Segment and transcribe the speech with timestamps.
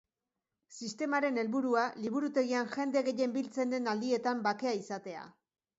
[0.85, 5.29] Sistemaren helburua Liburutegian jende gehien biltzen den aldietan bakea izatea.